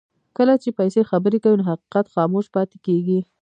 [0.37, 3.19] کله چې پیسې خبرې کوي نو حقیقت خاموش پاتې کېږي.